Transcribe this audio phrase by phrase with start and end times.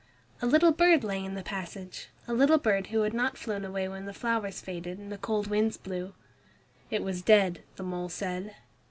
[0.41, 3.87] A little bird lay in the passage, a little bird who had not flown away
[3.87, 6.15] when the flowers faded and the cold winds blew.
[6.89, 8.55] It was dead, the mole said.